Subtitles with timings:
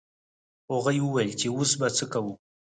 [0.71, 2.33] هغوی وویل چې اوس به څه کوو.